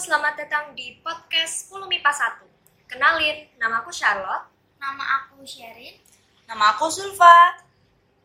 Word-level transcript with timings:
selamat 0.00 0.32
datang 0.32 0.72
di 0.72 0.96
podcast 1.04 1.68
10 1.68 1.84
MIPA 1.84 2.08
1. 2.08 2.88
Kenalin, 2.88 3.44
nama 3.60 3.84
aku 3.84 3.92
Charlotte. 3.92 4.48
Nama 4.80 5.04
aku 5.20 5.44
Sherin. 5.44 6.00
Nama 6.48 6.72
aku 6.72 6.88
Sulfa. 6.88 7.60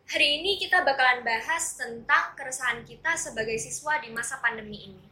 Hari 0.07 0.39
ini 0.39 0.55
kita 0.55 0.87
bakalan 0.87 1.19
bahas 1.27 1.75
tentang 1.75 2.31
keresahan 2.39 2.79
kita 2.87 3.19
sebagai 3.19 3.59
siswa 3.59 3.99
di 3.99 4.07
masa 4.07 4.39
pandemi 4.39 4.87
ini. 4.87 5.03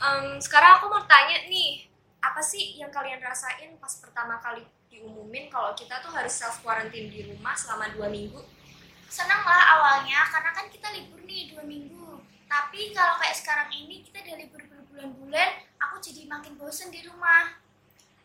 Em, 0.00 0.40
sekarang 0.40 0.80
aku 0.80 0.88
mau 0.88 1.04
tanya 1.04 1.44
nih, 1.52 1.84
apa 2.24 2.40
sih 2.40 2.80
yang 2.80 2.88
kalian 2.88 3.20
rasain 3.20 3.76
pas 3.76 3.92
pertama 4.00 4.40
kali 4.40 4.64
diumumin 4.88 5.52
kalau 5.52 5.76
kita 5.76 6.00
tuh 6.00 6.16
harus 6.16 6.32
self 6.32 6.64
quarantine 6.64 7.12
di 7.12 7.28
rumah 7.28 7.52
selama 7.52 7.92
dua 7.92 8.08
minggu? 8.08 8.40
Senang 9.12 9.44
lah 9.44 9.62
awalnya 9.76 10.32
karena 10.32 10.48
kan 10.48 10.64
kita 10.72 10.88
libur 10.96 11.20
nih 11.28 11.52
dua 11.52 11.60
minggu. 11.60 12.24
Tapi 12.48 12.96
kalau 12.96 13.20
kayak 13.20 13.36
sekarang 13.36 13.68
ini 13.68 14.00
kita 14.00 14.24
udah 14.24 14.36
libur 14.40 14.64
berbulan-bulan, 14.64 15.63
jadi 16.04 16.28
makin 16.28 16.60
bosen 16.60 16.92
di 16.92 17.00
rumah. 17.08 17.56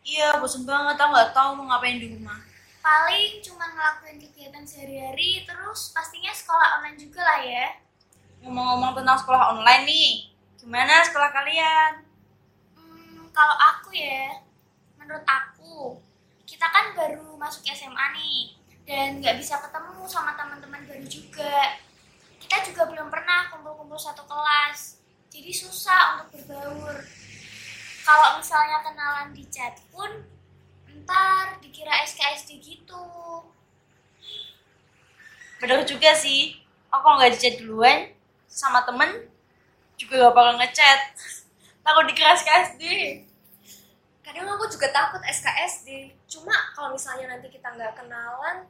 Iya, 0.04 0.36
bosan 0.36 0.68
banget. 0.68 1.00
Aku 1.00 1.10
nggak 1.16 1.32
tahu 1.32 1.50
mau 1.56 1.64
ngapain 1.72 1.96
di 1.96 2.12
rumah. 2.12 2.36
Paling 2.80 3.40
cuma 3.44 3.68
ngelakuin 3.72 4.20
kegiatan 4.20 4.64
sehari-hari, 4.64 5.44
terus 5.48 5.92
pastinya 5.92 6.32
sekolah 6.32 6.80
online 6.80 7.00
juga 7.00 7.20
lah 7.24 7.40
ya. 7.40 7.66
Ngomong-ngomong 8.40 8.96
tentang 8.96 9.20
sekolah 9.20 9.56
online 9.56 9.84
nih, 9.84 10.10
gimana 10.60 11.04
sekolah 11.04 11.28
kalian? 11.28 11.92
Hmm, 12.76 13.28
kalau 13.36 13.56
aku 13.56 13.92
ya, 13.92 14.40
menurut 14.96 15.24
aku, 15.28 16.00
kita 16.48 16.64
kan 16.72 16.96
baru 16.96 17.36
masuk 17.36 17.68
SMA 17.68 18.06
nih, 18.16 18.56
dan 18.88 19.20
nggak 19.20 19.36
bisa 19.36 19.60
ketemu 19.60 20.08
sama 20.08 20.32
teman-teman 20.40 20.80
baru 20.88 21.04
juga. 21.04 21.76
Kita 22.40 22.64
juga 22.64 22.88
belum 22.88 23.12
pernah 23.12 23.52
kumpul-kumpul 23.52 24.00
satu 24.00 24.24
kelas, 24.24 25.04
jadi 25.28 25.52
susah 25.52 26.24
untuk 26.24 26.40
berbaur. 26.48 27.19
Kalau 28.04 28.40
misalnya 28.40 28.80
kenalan 28.80 29.28
di 29.36 29.44
chat 29.52 29.76
pun, 29.92 30.08
ntar 31.04 31.60
dikira 31.60 32.04
SKSD 32.06 32.60
gitu. 32.60 33.04
Bener 35.60 35.84
juga 35.84 36.16
sih. 36.16 36.56
Aku 36.90 37.04
kalau 37.04 37.16
nggak 37.20 37.32
dicat 37.36 37.54
duluan 37.62 37.98
sama 38.50 38.82
temen 38.82 39.30
juga 39.94 40.26
gak 40.26 40.34
bakal 40.34 40.54
ngechat. 40.58 41.00
Takut 41.84 42.04
dikira 42.08 42.32
SKSD. 42.34 42.82
Kadang 44.24 44.46
aku 44.56 44.70
juga 44.70 44.88
takut 44.94 45.20
SKSD. 45.26 46.14
Cuma 46.30 46.54
kalau 46.72 46.94
misalnya 46.94 47.34
nanti 47.34 47.50
kita 47.50 47.66
nggak 47.66 47.98
kenalan, 47.98 48.62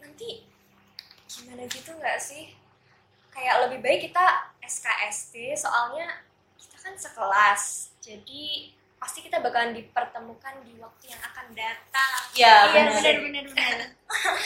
nanti 0.00 0.48
gimana 1.28 1.68
gitu 1.68 1.92
nggak 1.92 2.16
sih? 2.16 2.56
Kayak 3.28 3.68
lebih 3.68 3.84
baik 3.84 4.08
kita 4.08 4.54
SKSD, 4.64 5.52
soalnya 5.60 6.24
kan 6.84 6.94
sekelas. 7.00 7.96
Jadi 8.04 8.76
pasti 9.00 9.24
kita 9.24 9.40
bakalan 9.40 9.72
dipertemukan 9.72 10.60
di 10.60 10.76
waktu 10.76 11.04
yang 11.08 11.22
akan 11.24 11.46
datang. 11.56 12.18
Ya, 12.36 12.68
Iya, 12.68 12.92
benar 12.92 13.16
benar 13.24 13.44
benar. 13.48 13.78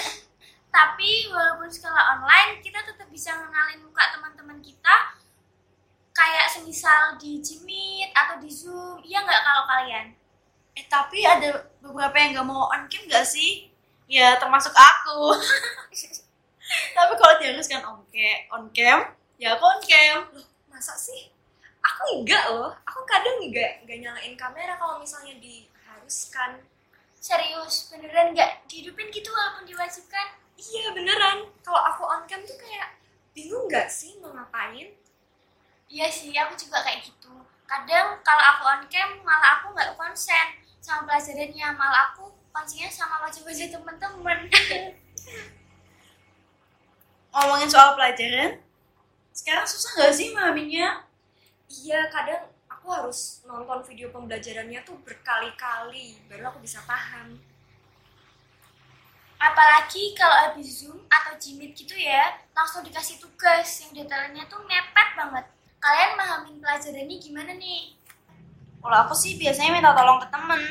Tapi 0.78 1.10
walaupun 1.34 1.66
sekolah 1.66 2.18
online, 2.18 2.62
kita 2.62 2.78
tetap 2.86 3.10
bisa 3.10 3.34
ngenalin 3.34 3.82
muka 3.82 4.14
teman-teman 4.14 4.62
kita 4.62 5.18
kayak 6.14 6.46
semisal 6.50 7.18
di 7.18 7.42
Jimit 7.42 8.14
atau 8.14 8.38
di 8.38 8.50
Zoom. 8.50 9.02
Iya 9.02 9.26
nggak 9.26 9.42
kalau 9.42 9.64
kalian? 9.66 10.06
Eh, 10.78 10.86
tapi 10.86 11.26
ada 11.26 11.66
beberapa 11.82 12.14
yang 12.14 12.38
gak 12.38 12.46
mau 12.46 12.70
on 12.70 12.86
cam 12.86 13.02
gak 13.10 13.26
sih? 13.26 13.66
Ya, 14.06 14.38
termasuk 14.38 14.70
aku. 14.70 15.34
tapi 16.96 17.12
kalau 17.18 17.34
diharuskan 17.42 17.82
on 17.82 18.06
cam, 18.14 18.38
on 18.54 18.64
cam, 18.70 18.98
ya 19.42 19.58
aku 19.58 19.64
on 19.66 19.82
cam. 19.82 20.30
Masa 20.70 20.94
sih? 20.94 21.34
Aku 21.82 22.22
enggak 22.22 22.44
loh. 22.50 22.74
Aku 22.86 23.00
kadang 23.06 23.38
enggak 23.42 23.82
enggak 23.82 23.98
nyalain 24.02 24.34
kamera 24.34 24.74
kalau 24.78 24.98
misalnya 24.98 25.34
diharuskan. 25.38 26.62
Serius, 27.18 27.90
beneran 27.90 28.30
nggak 28.30 28.70
dihidupin 28.70 29.10
gitu 29.10 29.28
walaupun 29.34 29.66
diwajibkan? 29.66 30.38
Iya 30.54 30.94
beneran. 30.94 31.50
Kalau 31.66 31.82
aku 31.82 32.02
on 32.06 32.22
cam 32.30 32.42
tuh 32.46 32.54
kayak 32.58 32.94
bingung 33.34 33.66
nggak 33.66 33.90
sih 33.90 34.18
mau 34.22 34.30
ngapain? 34.34 34.94
Iya 35.90 36.06
sih, 36.10 36.30
aku 36.34 36.54
juga 36.54 36.82
kayak 36.86 37.02
gitu. 37.02 37.34
Kadang 37.66 38.22
kalau 38.22 38.44
aku 38.54 38.62
on 38.70 38.82
cam 38.86 39.18
malah 39.26 39.58
aku 39.58 39.74
nggak 39.74 39.98
konsen 39.98 40.46
sama 40.78 41.10
pelajarannya, 41.10 41.68
malah 41.74 42.14
aku 42.14 42.30
konsennya 42.54 42.90
sama 42.90 43.22
wajah-wajah 43.26 43.68
temen-temen. 43.70 44.38
Ngomongin 47.34 47.70
soal 47.70 47.94
pelajaran, 47.94 48.58
sekarang 49.30 49.62
susah 49.62 49.90
gak 49.94 50.10
sih 50.10 50.34
memahaminya? 50.34 51.06
Iya 51.68 52.08
kadang 52.08 52.48
aku 52.64 52.88
harus 52.88 53.44
nonton 53.44 53.84
video 53.84 54.08
pembelajarannya 54.08 54.80
tuh 54.88 54.96
berkali-kali 55.04 56.16
baru 56.24 56.48
aku 56.48 56.64
bisa 56.64 56.80
paham. 56.88 57.36
Apalagi 59.38 60.16
kalau 60.18 60.50
habis 60.50 60.82
Zoom 60.82 61.04
atau 61.06 61.36
Jimit 61.38 61.76
gitu 61.76 61.94
ya, 61.94 62.42
langsung 62.56 62.82
dikasih 62.82 63.22
tugas 63.22 63.68
yang 63.84 63.92
detailnya 63.94 64.48
tuh 64.50 64.58
mepet 64.66 65.08
banget. 65.14 65.44
Kalian 65.78 66.18
mahamin 66.18 66.56
pelajarannya 66.58 67.16
gimana 67.22 67.52
nih? 67.54 67.94
Kalau 68.82 68.96
aku 69.06 69.14
sih 69.14 69.38
biasanya 69.38 69.78
minta 69.78 69.94
tolong 69.94 70.18
ke 70.18 70.26
temen. 70.26 70.62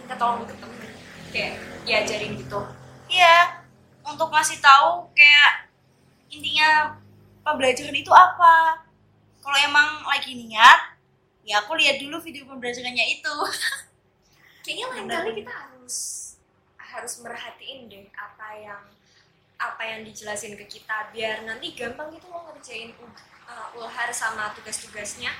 Minta 0.00 0.14
tolong 0.18 0.42
ke 0.48 0.54
temen 0.58 0.90
kayak 1.30 1.54
diajarin 1.86 2.34
gitu. 2.40 2.60
Iya, 3.06 3.62
untuk 4.02 4.34
ngasih 4.34 4.58
tahu 4.58 5.06
kayak 5.14 5.71
pembelajaran 7.42 7.94
itu 7.94 8.10
apa. 8.10 8.86
Kalau 9.42 9.58
emang 9.66 10.06
lagi 10.06 10.38
niat, 10.38 10.98
ya 11.42 11.62
aku 11.62 11.74
lihat 11.74 11.98
dulu 11.98 12.22
video 12.22 12.46
pembelajarannya 12.46 13.18
itu. 13.18 13.34
Kayaknya 14.62 14.86
lain 14.94 15.06
kali 15.10 15.30
kita 15.42 15.52
harus 15.52 15.96
harus 16.78 17.14
merhatiin 17.18 17.90
deh 17.90 18.06
apa 18.14 18.46
yang 18.62 18.82
apa 19.58 19.82
yang 19.82 20.00
dijelasin 20.06 20.54
ke 20.54 20.66
kita 20.66 21.10
biar 21.10 21.42
nanti 21.42 21.74
gampang 21.74 22.14
gitu 22.14 22.30
loh 22.30 22.46
ngerjain 22.50 22.94
uh, 23.46 23.74
ulhar 23.74 24.10
sama 24.14 24.54
tugas-tugasnya. 24.54 25.30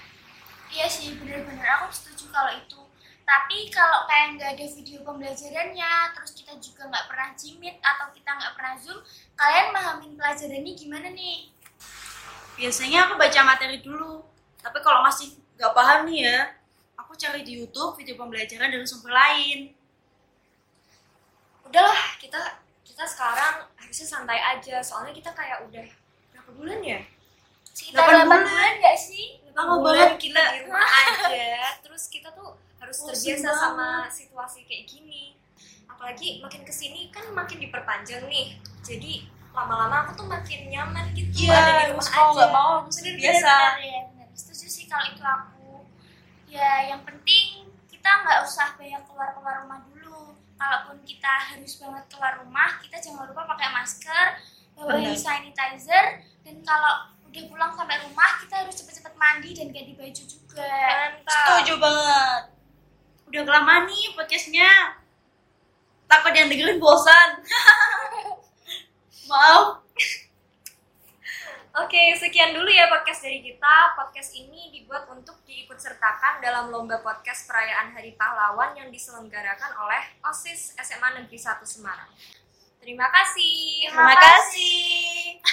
Iya 0.73 0.87
sih, 0.89 1.15
bener-bener 1.21 1.69
aku 1.79 1.93
setuju 1.93 2.33
kalau 2.33 2.51
itu. 2.57 2.81
Tapi 3.23 3.71
kalau 3.71 4.09
kayak 4.11 4.35
nggak 4.35 4.51
ada 4.59 4.67
video 4.73 4.99
pembelajarannya, 5.07 5.93
terus 6.17 6.33
kita 6.35 6.59
juga 6.59 6.91
nggak 6.91 7.07
pernah 7.07 7.29
Jimit 7.39 7.77
atau 7.79 8.11
kita 8.11 8.31
nggak 8.35 8.55
pernah 8.59 8.75
Zoom, 8.81 8.99
kalian 9.39 9.69
mahamin 9.71 10.13
pelajarannya 10.19 10.73
gimana 10.75 11.09
nih? 11.13 11.52
Biasanya 12.59 13.09
aku 13.09 13.15
baca 13.19 13.41
materi 13.45 13.79
dulu. 13.81 14.23
Tapi 14.63 14.79
kalau 14.85 15.03
masih 15.03 15.35
nggak 15.59 15.73
paham 15.75 16.07
nih 16.07 16.19
ya, 16.29 16.39
aku 16.99 17.13
cari 17.19 17.43
di 17.43 17.63
YouTube 17.63 17.99
video 17.99 18.15
pembelajaran 18.19 18.71
dari 18.71 18.87
sumber 18.87 19.13
lain. 19.13 19.75
Udahlah 21.67 22.19
kita 22.21 22.39
kita 22.85 23.05
sekarang 23.09 23.67
harusnya 23.81 24.07
santai 24.07 24.39
aja 24.39 24.79
soalnya 24.85 25.11
kita 25.17 25.33
kayak 25.33 25.65
udah 25.67 25.87
berapa 26.31 26.51
bulan 26.55 26.79
ya? 26.85 27.01
Sekitar 27.73 28.05
Delapan 28.05 28.15
8 28.21 28.25
bulan. 28.29 28.41
bulan 28.45 28.73
nggak 28.85 28.99
sih? 29.01 29.27
Lama 29.53 29.75
bulan 29.81 29.97
banget, 30.17 30.21
kita 30.21 30.41
di 30.49 30.59
rumah 30.65 30.87
aja 31.05 31.49
terus 31.85 32.09
kita 32.09 32.29
tuh 32.33 32.57
harus 32.81 32.97
Pusing 33.05 33.37
terbiasa 33.37 33.49
banget. 33.53 33.61
sama 33.61 33.89
situasi 34.09 34.61
kayak 34.65 34.85
gini 34.89 35.37
apalagi 35.85 36.41
makin 36.41 36.65
ke 36.65 36.73
sini 36.73 37.13
kan 37.13 37.29
makin 37.37 37.61
diperpanjang 37.61 38.25
nih 38.27 38.57
jadi 38.81 39.29
lama-lama 39.53 39.97
aku 40.03 40.13
tuh 40.17 40.27
makin 40.27 40.61
nyaman 40.67 41.05
gitu 41.13 41.45
Iya, 41.45 41.53
ada 41.53 41.73
di 41.77 41.85
rumah 41.93 42.01
terus 42.01 42.09
mau 42.11 42.25
aja 42.25 42.33
nggak 42.35 42.51
mau 42.51 42.71
Bener-bener. 42.83 43.17
biasa. 43.21 43.53
Bener, 43.53 43.85
ya, 43.85 44.01
bener. 44.09 44.29
Setuju 44.33 44.67
sih 44.67 44.85
kalau 44.87 45.05
itu 45.07 45.23
aku. 45.23 45.69
Ya, 46.49 46.71
yang 46.89 47.01
penting 47.05 47.47
kita 47.87 48.09
nggak 48.25 48.39
usah 48.43 48.69
banyak 48.75 49.03
keluar-keluar 49.05 49.55
rumah 49.63 49.79
dulu. 49.87 50.37
Kalaupun 50.57 50.97
kita 51.03 51.33
harus 51.53 51.73
banget 51.77 52.05
keluar 52.09 52.33
rumah, 52.39 52.71
kita 52.79 52.97
jangan 52.97 53.27
lupa 53.27 53.43
pakai 53.47 53.69
masker, 53.73 54.27
bawa 54.73 54.95
hand 54.95 55.19
sanitizer, 55.19 56.05
dan 56.43 56.57
kalau 56.63 56.93
udah 57.27 57.43
pulang 57.49 57.73
sampai 57.75 57.99
rumah, 58.07 58.31
kita 58.39 58.63
harus 58.63 58.77
cepet-cepet 58.77 59.15
mandi 59.17 59.51
dan 59.53 59.69
ganti 59.69 59.93
baju 59.93 60.23
juga. 60.23 60.71
mantap 61.19 61.35
Setuju 61.35 61.75
banget. 61.77 62.43
Udah 63.27 63.43
kelamaan 63.43 63.85
nih 63.89 64.13
podcastnya. 64.13 64.71
Takut 66.07 66.31
yang 66.31 66.47
dengerin 66.47 66.79
bosan. 66.79 67.41
sekian 72.43 72.59
dulu 72.59 72.75
ya 72.75 72.91
podcast 72.91 73.23
dari 73.23 73.39
kita. 73.39 73.95
Podcast 73.95 74.35
ini 74.35 74.75
dibuat 74.75 75.07
untuk 75.15 75.39
diikutsertakan 75.47 76.43
dalam 76.43 76.75
lomba 76.75 76.99
podcast 76.99 77.47
perayaan 77.47 77.95
Hari 77.95 78.19
Pahlawan 78.19 78.75
yang 78.75 78.91
diselenggarakan 78.91 79.71
oleh 79.79 80.03
OSIS 80.27 80.75
SMA 80.75 81.23
Negeri 81.23 81.39
1 81.39 81.63
Semarang. 81.63 82.11
Terima 82.83 83.07
kasih. 83.15 83.87
Terima 83.95 84.19
kasih. 84.19 85.39